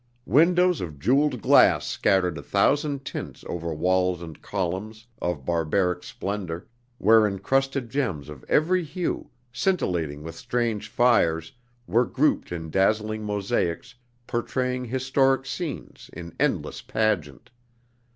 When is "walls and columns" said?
3.71-5.05